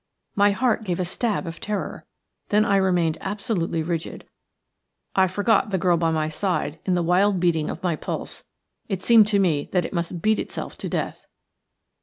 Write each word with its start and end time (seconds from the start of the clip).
My 0.35 0.49
heart 0.49 0.83
gave 0.83 0.99
a 0.99 1.05
stab 1.05 1.45
of 1.45 1.59
terror, 1.59 2.07
then 2.49 2.65
I 2.65 2.77
remained 2.77 3.19
absolutely 3.21 3.83
rigid– 3.83 4.25
I 5.15 5.27
forgot 5.27 5.69
the 5.69 5.77
girl 5.77 5.95
by 5.95 6.09
my 6.09 6.27
side 6.27 6.79
in 6.85 6.95
the 6.95 7.03
wild 7.03 7.39
beating 7.39 7.69
of 7.69 7.83
my 7.83 7.95
pulse. 7.95 8.43
It 8.89 9.03
seemed 9.03 9.27
to 9.27 9.37
me 9.37 9.69
that 9.73 9.85
it 9.85 9.93
must 9.93 10.23
beat 10.23 10.39
itself 10.39 10.75
to 10.79 10.89
death. 10.89 11.27